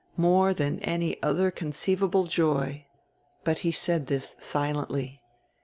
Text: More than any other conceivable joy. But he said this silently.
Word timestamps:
More 0.17 0.51
than 0.51 0.79
any 0.79 1.21
other 1.21 1.51
conceivable 1.51 2.23
joy. 2.25 2.85
But 3.43 3.59
he 3.59 3.69
said 3.71 4.07
this 4.07 4.35
silently. 4.39 5.21